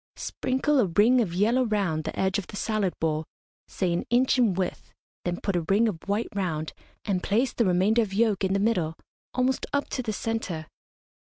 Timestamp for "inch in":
4.09-4.55